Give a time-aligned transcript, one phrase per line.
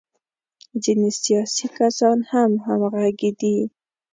[0.83, 3.57] ځینې سیاسي کسان هم همغږي دي.